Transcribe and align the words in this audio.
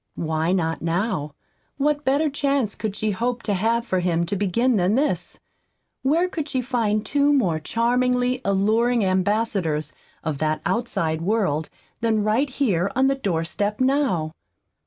Why 0.15 0.51
not 0.51 0.81
now? 0.81 1.35
What 1.77 2.03
better 2.03 2.27
chance 2.27 2.73
could 2.73 2.95
she 2.95 3.11
hope 3.11 3.43
to 3.43 3.53
have 3.53 3.85
for 3.85 3.99
him 3.99 4.25
to 4.25 4.35
begin 4.35 4.75
than 4.77 4.95
this? 4.95 5.39
Where 6.01 6.27
could 6.27 6.49
she 6.49 6.59
find 6.59 7.05
two 7.05 7.31
more 7.31 7.59
charmingly 7.59 8.41
alluring 8.43 9.05
ambassadors 9.05 9.93
of 10.23 10.39
that 10.39 10.59
outside 10.65 11.21
world 11.21 11.69
than 11.99 12.23
right 12.23 12.49
here 12.49 12.91
on 12.95 13.05
the 13.05 13.13
door 13.13 13.43
step 13.43 13.79
now? 13.79 14.33